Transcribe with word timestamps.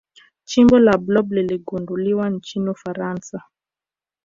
chimbo 0.43 0.79
la 0.79 0.97
blob 0.97 1.31
liligunduliwa 1.31 2.29
nchini 2.29 2.69
ufaransa 2.69 3.43